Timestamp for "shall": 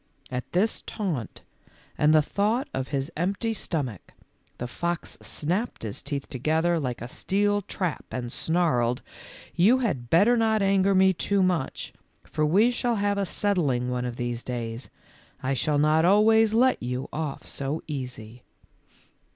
12.71-12.95, 15.53-15.77